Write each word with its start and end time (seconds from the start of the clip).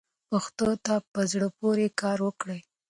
پښتو 0.29 0.69
ته 0.85 0.95
په 1.13 1.21
زړه 1.31 1.47
پورې 1.59 1.87
کار 2.01 2.17
وکړئ. 2.27 2.59